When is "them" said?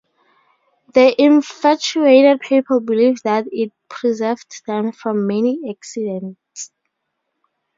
4.65-4.93